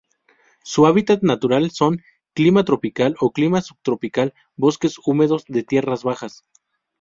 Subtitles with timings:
[0.63, 2.01] Su hábitat natural son:
[2.33, 6.43] clima tropical o Clima subtropical, bosques húmedos de tierras bajas.